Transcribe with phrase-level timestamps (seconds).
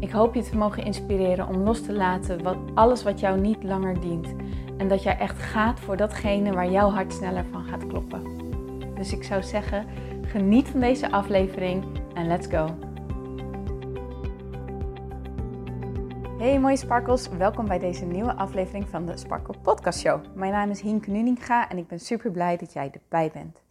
[0.00, 3.62] Ik hoop je te mogen inspireren om los te laten wat, alles wat jou niet
[3.62, 4.34] langer dient.
[4.76, 8.22] En dat jij echt gaat voor datgene waar jouw hart sneller van gaat kloppen.
[8.94, 9.86] Dus ik zou zeggen,
[10.22, 12.76] geniet van deze aflevering en let's go.
[16.38, 20.20] Hey mooie sparkles, welkom bij deze nieuwe aflevering van de Sparkle Podcast Show.
[20.34, 23.67] Mijn naam is Hien Nuninga en ik ben super blij dat jij erbij bent.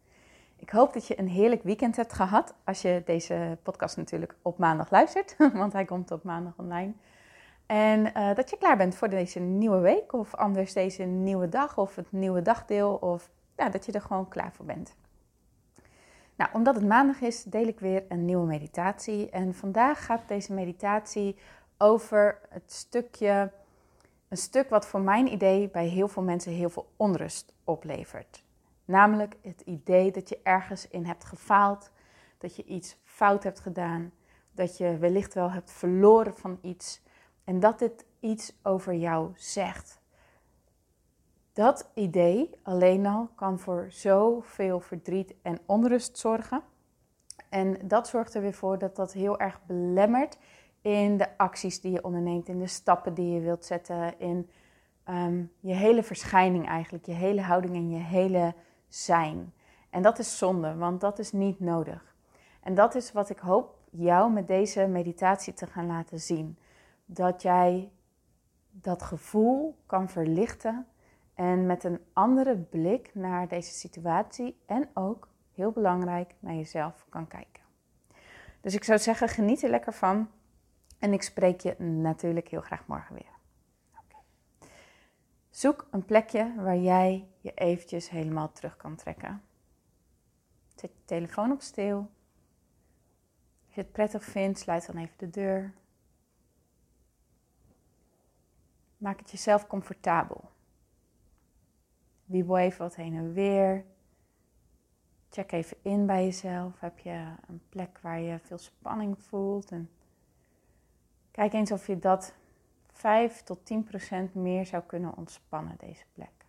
[0.67, 2.53] Ik hoop dat je een heerlijk weekend hebt gehad.
[2.63, 6.93] Als je deze podcast natuurlijk op maandag luistert, want hij komt op maandag online.
[7.65, 11.77] En uh, dat je klaar bent voor deze nieuwe week, of anders deze nieuwe dag,
[11.77, 14.95] of het nieuwe dagdeel, of ja, dat je er gewoon klaar voor bent.
[16.35, 19.29] Nou, omdat het maandag is, deel ik weer een nieuwe meditatie.
[19.29, 21.37] En vandaag gaat deze meditatie
[21.77, 23.51] over het stukje,
[24.27, 28.45] een stuk wat voor mijn idee bij heel veel mensen heel veel onrust oplevert.
[28.87, 31.91] Namelijk het idee dat je ergens in hebt gefaald,
[32.37, 34.11] dat je iets fout hebt gedaan,
[34.51, 37.01] dat je wellicht wel hebt verloren van iets
[37.43, 39.99] en dat dit iets over jou zegt.
[41.53, 46.61] Dat idee alleen al kan voor zoveel verdriet en onrust zorgen.
[47.49, 50.37] En dat zorgt er weer voor dat dat heel erg belemmert
[50.81, 54.49] in de acties die je onderneemt, in de stappen die je wilt zetten, in
[55.03, 58.53] ehm, je hele verschijning eigenlijk, je hele houding en je hele
[58.87, 59.53] zijn.
[59.89, 62.15] En dat is zonde, want dat is niet nodig.
[62.61, 66.57] En dat is wat ik hoop jou met deze meditatie te gaan laten zien.
[67.05, 67.91] Dat jij
[68.71, 70.87] dat gevoel kan verlichten
[71.33, 77.27] en met een andere blik naar deze situatie en ook, heel belangrijk, naar jezelf kan
[77.27, 77.63] kijken.
[78.61, 80.29] Dus ik zou zeggen, geniet er lekker van
[80.99, 83.36] en ik spreek je natuurlijk heel graag morgen weer.
[85.57, 89.43] Zoek een plekje waar jij je eventjes helemaal terug kan trekken.
[90.75, 91.97] Zet je telefoon op stil.
[93.65, 95.73] Als je het prettig vindt, sluit dan even de deur.
[98.97, 100.49] Maak het jezelf comfortabel.
[102.25, 103.85] Wiebel even wat heen en weer.
[105.29, 106.79] Check even in bij jezelf.
[106.79, 109.71] Heb je een plek waar je veel spanning voelt?
[109.71, 109.89] En
[111.31, 112.35] kijk eens of je dat
[112.97, 116.45] 5 tot 10 procent meer zou kunnen ontspannen, deze plek.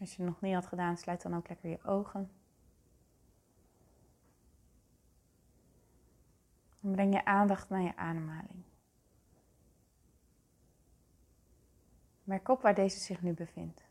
[0.00, 2.30] Als je het nog niet had gedaan, sluit dan ook lekker je ogen.
[6.80, 8.64] En breng je aandacht naar je ademhaling.
[12.24, 13.85] Merk op waar deze zich nu bevindt.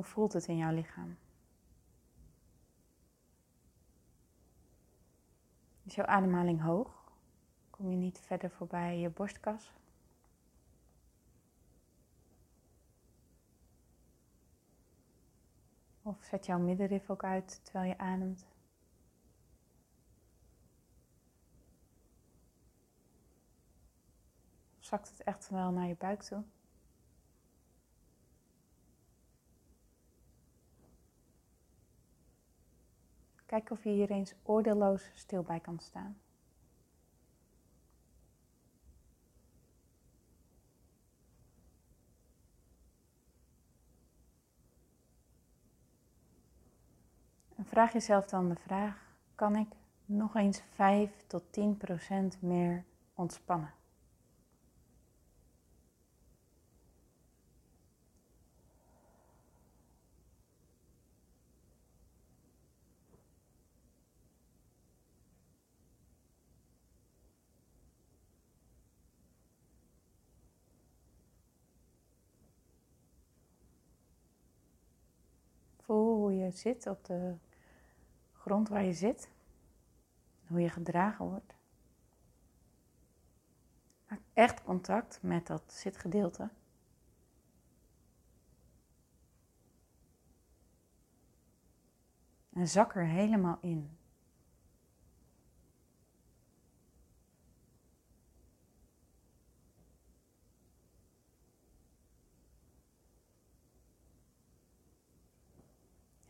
[0.00, 1.16] Hoe voelt het in jouw lichaam?
[5.82, 7.12] Is jouw ademhaling hoog?
[7.70, 9.72] Kom je niet verder voorbij je borstkas?
[16.02, 18.46] Of zet jouw middenrif ook uit terwijl je ademt?
[24.78, 26.44] Of zakt het echt wel naar je buik toe?
[33.50, 36.18] Kijk of je hier eens oordeelloos stil bij kan staan.
[47.56, 49.68] En vraag jezelf dan de vraag: kan ik
[50.04, 52.84] nog eens 5 tot 10 procent meer
[53.14, 53.79] ontspannen?
[75.90, 77.36] Hoe je zit op de
[78.32, 79.30] grond waar je zit.
[80.46, 81.54] Hoe je gedragen wordt.
[84.08, 86.50] Maak echt contact met dat zitgedeelte.
[92.52, 93.98] En zak er helemaal in.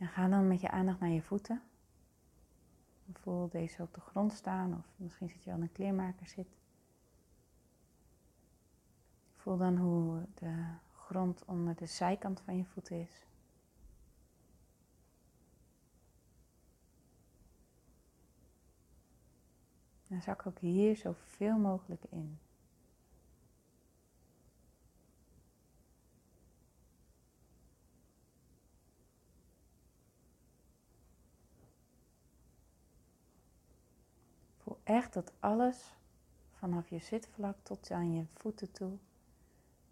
[0.07, 1.61] Ga dan met je aandacht naar je voeten.
[3.13, 6.47] Voel deze op de grond staan of misschien zit je wel in een kleermaker zit.
[9.35, 10.65] Voel dan hoe de
[10.95, 13.25] grond onder de zijkant van je voeten is.
[20.07, 22.39] En zak ook hier zoveel mogelijk in.
[34.57, 35.95] Voel dat alles
[36.53, 38.97] vanaf je zitvlak tot aan je voeten toe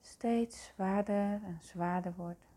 [0.01, 2.47] steeds zwaarder en zwaarder wordt.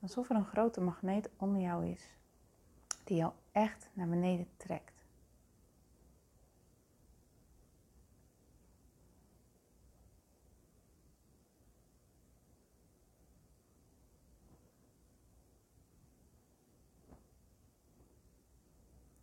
[0.00, 2.16] Alsof er een grote magneet onder jou is,
[3.04, 5.00] die jou echt naar beneden trekt.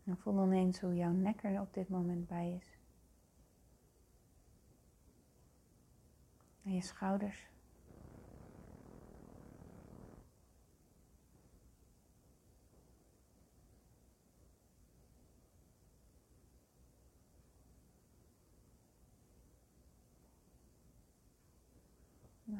[0.07, 2.77] En voel dan hoe jouw nek er op dit moment bij is.
[6.63, 7.50] En je schouders.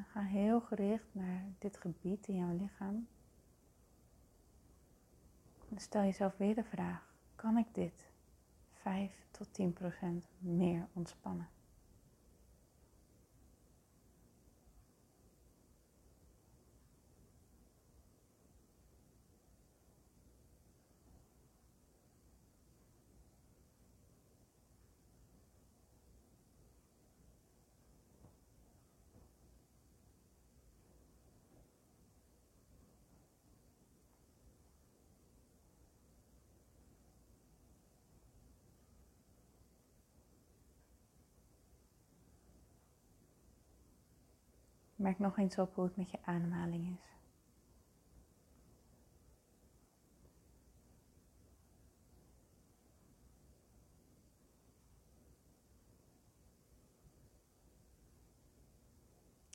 [0.08, 3.08] Ga heel gericht naar dit gebied in jouw lichaam.
[5.70, 8.10] En stel jezelf weer de vraag: kan ik dit
[8.74, 11.48] 5 tot 10 procent meer ontspannen?
[45.08, 47.06] Merk nog eens op hoe het met je ademhaling is.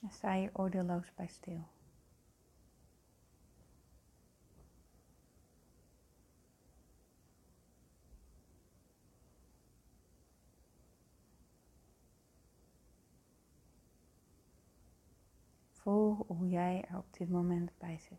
[0.02, 1.68] En sta je oordeelloos bij stil.
[15.82, 18.18] Voel hoe jij er op dit moment bij zit.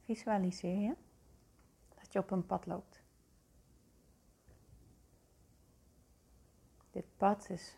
[0.00, 0.96] Visualiseer je
[1.94, 3.02] dat je op een pad loopt.
[6.90, 7.76] Dit pad is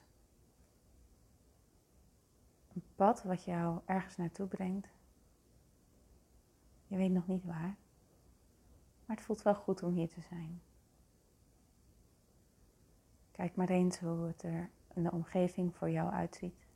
[2.94, 4.88] pad wat jou ergens naartoe brengt.
[6.86, 7.76] Je weet nog niet waar,
[9.06, 10.62] maar het voelt wel goed om hier te zijn.
[13.30, 16.66] Kijk maar eens hoe het er in de omgeving voor jou uitziet.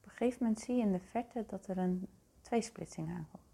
[0.00, 2.08] Op een gegeven moment zie je in de verte dat er een
[2.40, 3.49] tweesplitsing aankomt.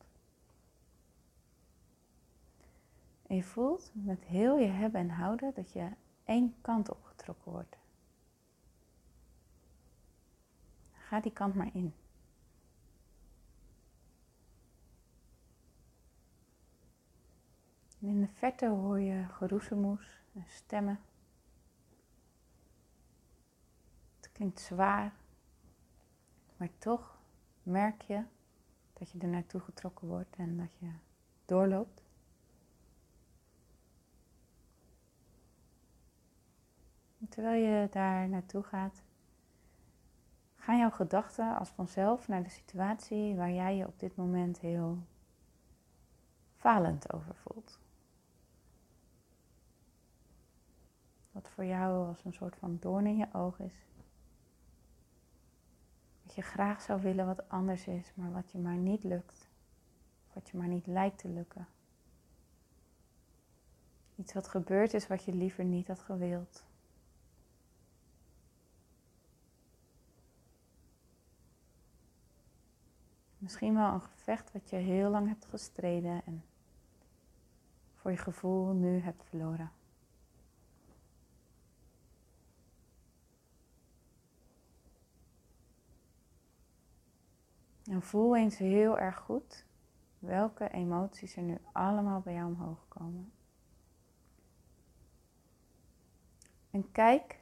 [3.26, 5.90] En je voelt met heel je hebben en houden dat je
[6.24, 7.76] één kant opgetrokken wordt.
[10.92, 11.94] Ga die kant maar in.
[17.98, 21.00] In de verte hoor je geroezemoes en stemmen.
[24.16, 25.14] Het klinkt zwaar,
[26.56, 27.18] maar toch
[27.62, 28.24] merk je
[28.92, 30.90] dat je er naartoe getrokken wordt en dat je
[31.44, 32.05] doorloopt.
[37.28, 39.02] Terwijl je daar naartoe gaat,
[40.56, 44.98] gaan jouw gedachten als vanzelf naar de situatie waar jij je op dit moment heel
[46.56, 47.78] falend over voelt.
[51.32, 53.86] Wat voor jou als een soort van doorn in je oog is.
[56.22, 59.48] Wat je graag zou willen wat anders is, maar wat je maar niet lukt.
[60.32, 61.66] Wat je maar niet lijkt te lukken.
[64.16, 66.64] Iets wat gebeurd is wat je liever niet had gewild.
[73.46, 76.44] Misschien wel een gevecht wat je heel lang hebt gestreden en
[77.94, 79.70] voor je gevoel nu hebt verloren.
[87.84, 89.64] En voel eens heel erg goed
[90.18, 93.32] welke emoties er nu allemaal bij jou omhoog komen.
[96.70, 97.40] En kijk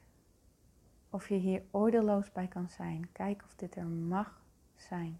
[1.10, 3.12] of je hier oordeelloos bij kan zijn.
[3.12, 4.42] Kijk of dit er mag
[4.74, 5.18] zijn.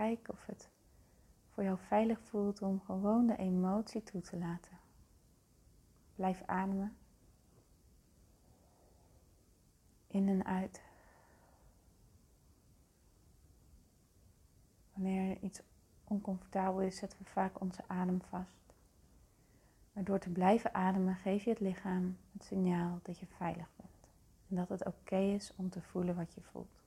[0.00, 0.68] Kijk of het
[1.52, 4.78] voor jou veilig voelt om gewoon de emotie toe te laten.
[6.14, 6.96] Blijf ademen.
[10.06, 10.82] In en uit.
[14.92, 15.60] Wanneer iets
[16.04, 18.74] oncomfortabel is, zetten we vaak onze adem vast.
[19.92, 24.08] Maar door te blijven ademen geef je het lichaam het signaal dat je veilig bent.
[24.48, 26.79] En dat het oké is om te voelen wat je voelt.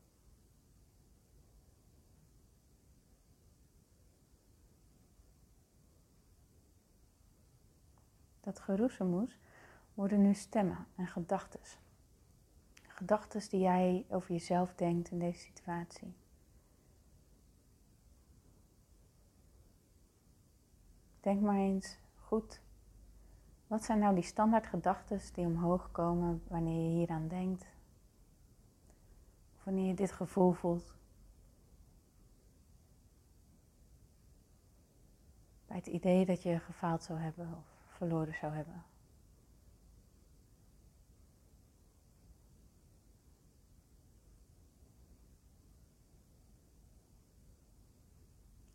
[8.44, 9.40] Dat geroezemoes
[9.94, 11.60] worden nu stemmen en gedachten.
[12.88, 16.14] Gedachten die jij over jezelf denkt in deze situatie.
[21.20, 22.62] Denk maar eens goed.
[23.68, 27.62] Wat zijn nou die standaard gedachten die omhoog komen wanneer je hieraan denkt?
[29.58, 30.96] Of wanneer je dit gevoel voelt?
[35.68, 38.84] Bij het idee dat je gefaald zou hebben of verloren zou hebben.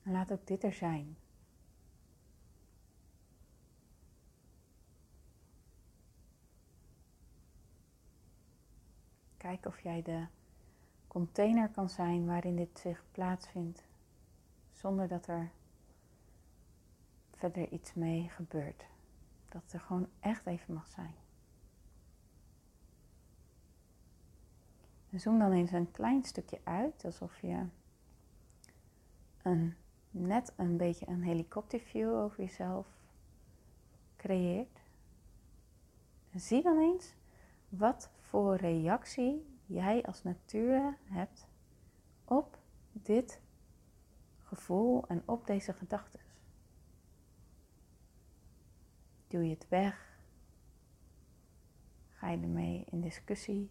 [0.02, 1.16] En laat ook dit er zijn.
[9.36, 10.26] Kijk of jij de
[11.06, 13.86] container kan zijn waarin dit zich plaatsvindt,
[14.72, 15.50] zonder dat er
[17.34, 18.86] verder iets mee gebeurt.
[19.62, 21.14] Dat er gewoon echt even mag zijn.
[25.12, 27.66] Zoom dan eens een klein stukje uit, alsof je
[29.42, 29.74] een,
[30.10, 32.86] net een beetje een helikopterview over jezelf
[34.16, 34.80] creëert.
[36.34, 37.14] Zie dan eens
[37.68, 41.46] wat voor reactie jij als natuur hebt
[42.24, 42.58] op
[42.92, 43.40] dit
[44.42, 46.27] gevoel en op deze gedachten.
[49.28, 50.20] Doe je het weg?
[52.08, 53.70] Ga je ermee in discussie?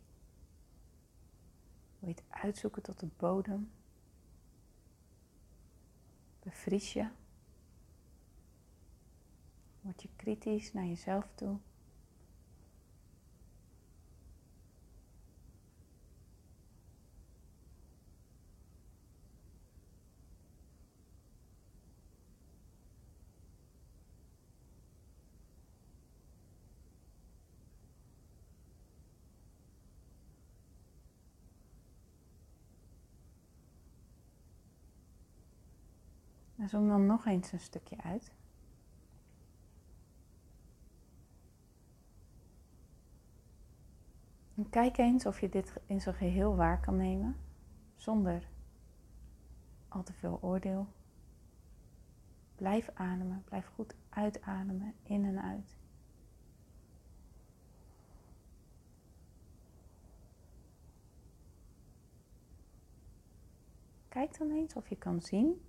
[1.99, 3.71] Wil je het uitzoeken tot de bodem?
[6.39, 7.09] Bevries je?
[9.81, 11.57] Word je kritisch naar jezelf toe?
[36.67, 38.31] En zoom dan nog eens een stukje uit.
[44.55, 47.35] En kijk eens of je dit in zijn geheel waar kan nemen,
[47.95, 48.49] zonder
[49.87, 50.87] al te veel oordeel.
[52.55, 55.77] Blijf ademen, blijf goed uitademen, in en uit.
[64.07, 65.61] Kijk dan eens of je kan zien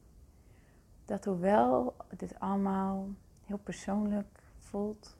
[1.08, 3.08] dat hoewel dit allemaal
[3.44, 5.16] heel persoonlijk voelt,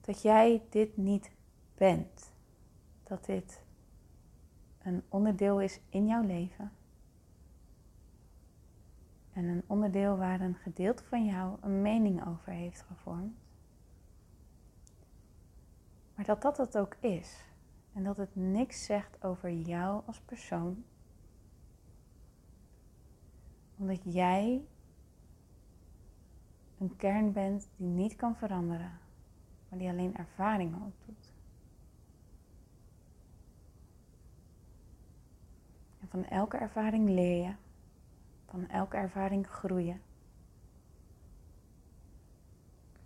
[0.00, 1.30] dat jij dit niet
[1.74, 2.32] bent.
[3.02, 3.62] Dat dit
[4.82, 6.72] een onderdeel is in jouw leven.
[9.32, 13.36] En een onderdeel waar een gedeelte van jou een mening over heeft gevormd.
[16.14, 17.44] Maar dat dat het ook is.
[17.92, 20.84] En dat het niks zegt over jou als persoon
[23.78, 24.64] omdat jij
[26.78, 28.98] een kern bent die niet kan veranderen,
[29.68, 31.32] maar die alleen ervaringen opdoet.
[36.00, 37.54] En van elke ervaring leer je,
[38.46, 40.00] van elke ervaring groeien.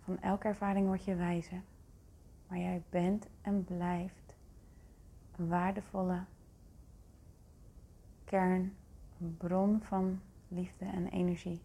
[0.03, 1.61] Van elke ervaring word je wijzer,
[2.47, 4.35] maar jij bent en blijft
[5.35, 6.23] een waardevolle
[8.23, 8.75] kern,
[9.19, 10.21] een bron van
[10.53, 11.61] liefde en energie.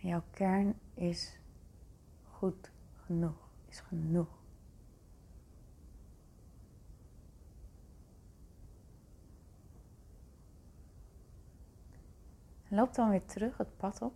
[0.00, 1.38] En jouw kern is
[2.22, 4.28] goed genoeg, is genoeg.
[12.68, 14.14] Loop dan weer terug het pad op.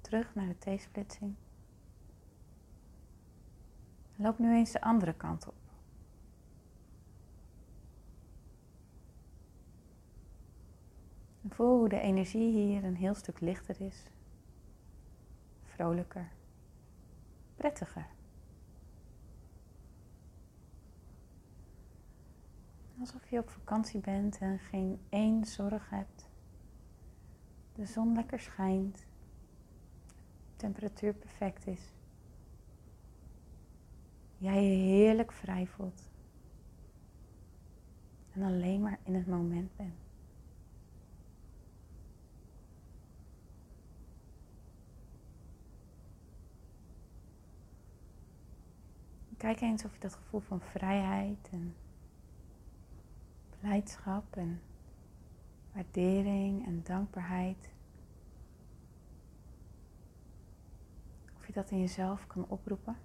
[0.00, 1.34] Terug naar de T-splitsing.
[4.16, 5.59] Loop nu eens de andere kant op.
[11.50, 14.10] voel hoe de energie hier een heel stuk lichter is.
[15.62, 16.32] Vrolijker.
[17.56, 18.06] Prettiger.
[23.00, 26.28] Alsof je op vakantie bent en geen één zorg hebt.
[27.72, 28.96] De zon lekker schijnt.
[28.96, 31.92] De temperatuur perfect is.
[34.36, 36.08] Jij je heerlijk vrij voelt.
[38.32, 40.09] En alleen maar in het moment bent.
[49.40, 51.74] Kijk eens of je dat gevoel van vrijheid en
[53.60, 54.60] blijdschap en
[55.72, 57.70] waardering en dankbaarheid.
[61.36, 62.96] Of je dat in jezelf kan oproepen.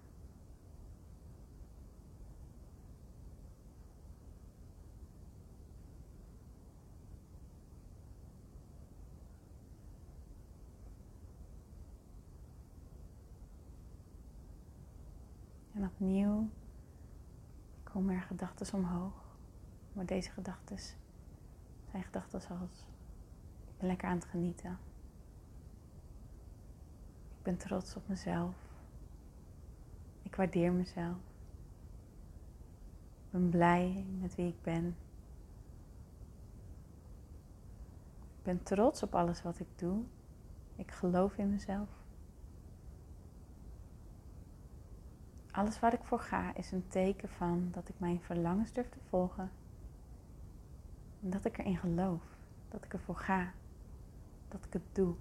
[15.75, 16.49] En opnieuw
[18.05, 19.13] komen er gedachten omhoog.
[19.93, 20.77] Maar deze gedachten
[21.91, 22.85] zijn gedachten zoals
[23.65, 24.77] ik ben lekker aan het genieten.
[27.37, 28.55] Ik ben trots op mezelf.
[30.21, 31.17] Ik waardeer mezelf.
[33.25, 34.85] Ik ben blij met wie ik ben.
[38.37, 40.03] Ik ben trots op alles wat ik doe.
[40.75, 41.89] Ik geloof in mezelf.
[45.55, 48.99] Alles waar ik voor ga is een teken van dat ik mijn verlangens durf te
[49.09, 49.51] volgen
[51.23, 52.21] en dat ik erin geloof.
[52.69, 53.51] Dat ik ervoor ga.
[54.47, 55.15] Dat ik het doe.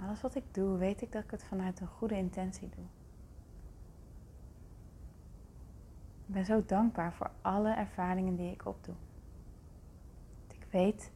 [0.00, 2.84] Alles wat ik doe, weet ik dat ik het vanuit een goede intentie doe.
[6.26, 8.94] Ik ben zo dankbaar voor alle ervaringen die ik opdoe.
[10.48, 11.12] Ik weet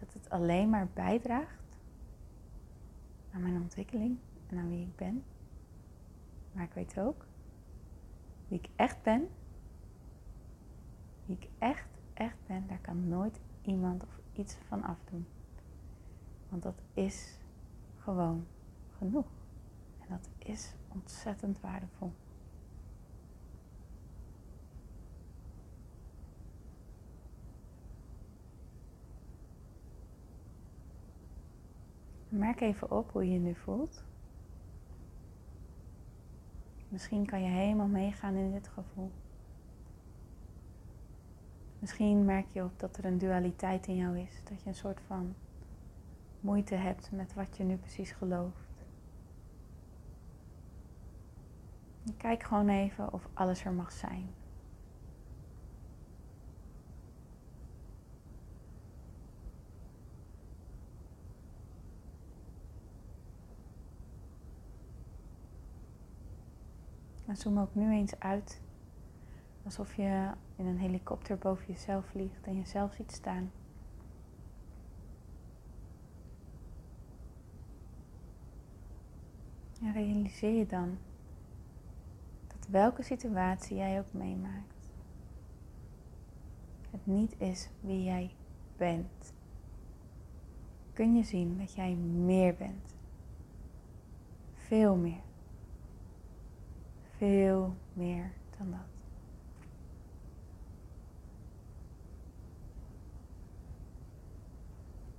[0.00, 1.78] dat het alleen maar bijdraagt
[3.32, 4.18] aan mijn ontwikkeling
[4.50, 5.24] en aan wie ik ben.
[6.52, 7.26] Maar ik weet ook
[8.48, 9.28] wie ik echt ben
[11.30, 15.26] wie ik echt, echt ben, daar kan nooit iemand of iets van afdoen.
[16.48, 17.38] Want dat is
[17.98, 18.46] gewoon
[18.98, 19.26] genoeg.
[19.98, 22.12] En dat is ontzettend waardevol.
[32.28, 34.04] Merk even op hoe je je nu voelt.
[36.90, 39.10] Misschien kan je helemaal meegaan in dit gevoel.
[41.78, 44.40] Misschien merk je op dat er een dualiteit in jou is.
[44.44, 45.34] Dat je een soort van
[46.40, 48.68] moeite hebt met wat je nu precies gelooft.
[52.16, 54.28] kijk gewoon even of alles er mag zijn.
[67.30, 68.60] En zoom ook nu eens uit
[69.64, 73.50] Alsof je in een helikopter boven jezelf vliegt en jezelf ziet staan.
[79.82, 80.98] En realiseer je dan
[82.46, 84.88] dat welke situatie jij ook meemaakt,
[86.90, 88.34] het niet is wie jij
[88.76, 89.32] bent.
[90.92, 92.94] Kun je zien dat jij meer bent.
[94.54, 95.28] Veel meer.
[97.20, 98.80] Veel meer dan dat.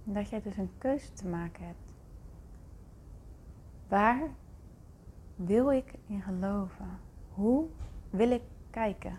[0.04, 1.94] dat jij dus een keuze te maken hebt.
[3.88, 4.30] Waar
[5.36, 7.00] wil ik in geloven?
[7.34, 7.68] Hoe
[8.10, 9.18] wil ik kijken?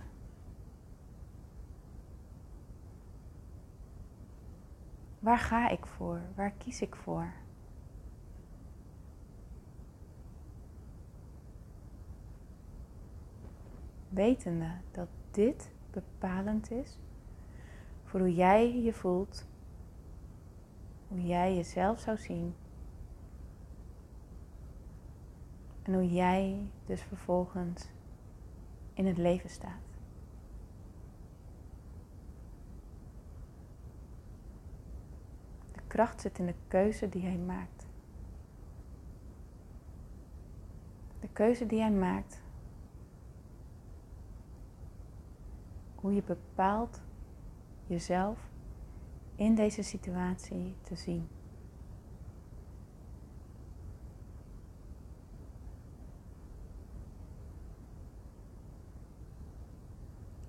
[5.18, 6.21] Waar ga ik voor?
[6.35, 7.33] Waar kies ik voor?
[14.12, 16.98] Wetende dat dit bepalend is
[18.05, 19.46] voor hoe jij je voelt
[21.09, 22.55] hoe jij jezelf zou zien
[25.83, 27.88] En hoe jij dus vervolgens
[28.94, 29.81] in het leven staat.
[35.72, 37.87] De kracht zit in de keuze die hij maakt.
[41.20, 42.42] De keuze die hij maakt.
[46.03, 47.01] Hoe je bepaalt
[47.87, 48.38] jezelf
[49.35, 51.29] in deze situatie te zien.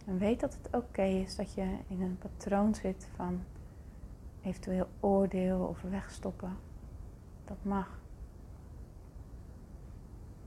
[0.06, 3.44] En weet dat het oké is dat je in een patroon zit van
[4.42, 6.58] eventueel oordeel of wegstoppen.
[7.46, 8.02] Dat mag.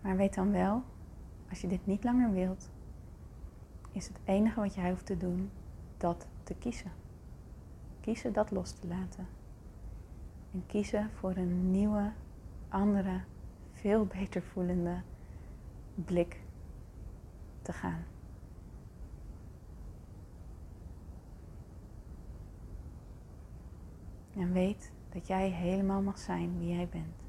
[0.01, 0.83] Maar weet dan wel,
[1.51, 2.71] als je dit niet langer wilt,
[3.97, 5.51] is het enige wat jij hoeft te doen
[5.97, 6.93] dat te kiezen.
[8.01, 9.27] Kiezen dat los te laten.
[10.53, 12.13] En kiezen voor een nieuwe,
[12.69, 13.21] andere,
[13.73, 15.01] veel beter voelende
[15.95, 16.41] blik
[17.63, 18.05] te gaan.
[24.37, 27.23] En weet dat jij helemaal mag zijn wie jij bent.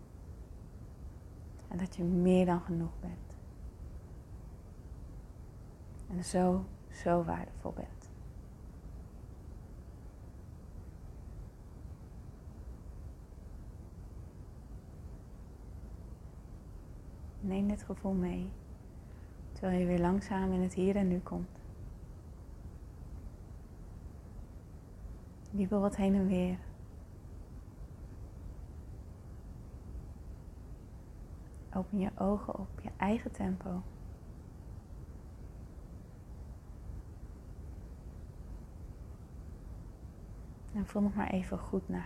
[1.67, 3.26] En dat je meer dan genoeg bent.
[6.09, 8.09] En zo, zo waardevol bent.
[17.39, 18.51] Neem dit gevoel mee,
[19.51, 21.59] terwijl je weer langzaam in het hier en nu komt.
[25.51, 26.59] Wiebel wat heen en weer.
[31.73, 33.81] Open je ogen op je eigen tempo.
[40.77, 42.05] En voel nog maar even goed na.